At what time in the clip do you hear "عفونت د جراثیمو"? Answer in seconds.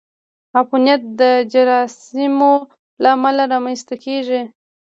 0.57-2.53